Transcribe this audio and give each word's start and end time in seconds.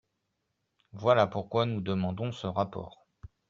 Voilà 0.93 1.27
pourquoi 1.27 1.67
nous 1.67 1.79
demandons 1.79 2.31
ce 2.31 2.47
rapport. 2.47 3.05